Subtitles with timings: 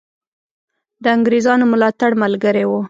[1.03, 2.79] د انګرېزانو ملاتړ ملګری وو.